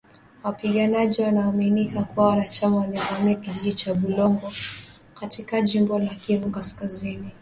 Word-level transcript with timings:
wapiganaji 0.43 1.21
wanaoaminika 1.21 2.03
kuwa 2.03 2.27
wanachama 2.27 2.77
walivamia 2.77 3.35
kijiji 3.35 3.73
cha 3.73 3.93
Bulongo 3.93 4.51
katika 5.13 5.61
jimbo 5.61 5.99
la 5.99 6.15
Kivu 6.15 6.49
kaskazini 6.49 7.29